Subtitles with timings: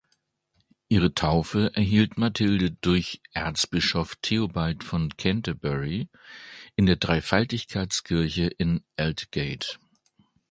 [0.89, 6.09] Ihre Taufe erhielt Mathilde durch Erzbischof Theobald von Canterbury
[6.75, 9.77] in der Dreifaltigkeitskirche in Aldgate.